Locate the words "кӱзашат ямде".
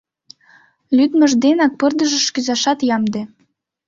2.33-3.21